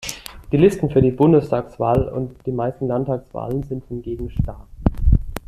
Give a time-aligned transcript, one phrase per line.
[0.51, 4.67] Die Listen für die Bundestagswahl und die meisten Landtagswahlen sind hingegen starr.